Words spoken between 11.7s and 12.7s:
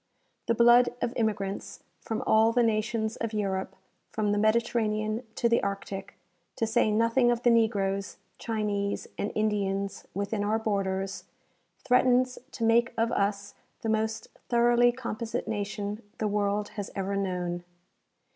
threatens to